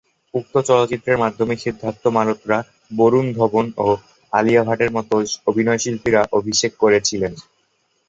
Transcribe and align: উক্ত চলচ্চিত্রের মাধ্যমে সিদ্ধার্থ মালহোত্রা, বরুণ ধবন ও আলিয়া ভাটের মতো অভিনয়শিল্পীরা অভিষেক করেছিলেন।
উক্ত 0.33 0.53
চলচ্চিত্রের 0.69 1.17
মাধ্যমে 1.17 1.55
সিদ্ধার্থ 1.57 2.03
মালহোত্রা, 2.07 2.57
বরুণ 2.97 3.25
ধবন 3.37 3.65
ও 3.77 3.87
আলিয়া 4.33 4.63
ভাটের 4.63 4.91
মতো 4.97 5.15
অভিনয়শিল্পীরা 5.49 6.21
অভিষেক 6.39 6.71
করেছিলেন। 6.83 7.33